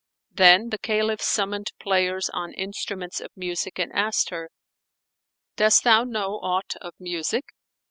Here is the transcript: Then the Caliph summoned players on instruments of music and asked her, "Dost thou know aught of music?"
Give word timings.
Then 0.31 0.69
the 0.71 0.79
Caliph 0.79 1.21
summoned 1.21 1.67
players 1.79 2.27
on 2.33 2.53
instruments 2.53 3.21
of 3.21 3.29
music 3.35 3.77
and 3.77 3.93
asked 3.93 4.31
her, 4.31 4.49
"Dost 5.57 5.83
thou 5.83 6.05
know 6.05 6.39
aught 6.39 6.73
of 6.81 6.93
music?" 6.99 7.45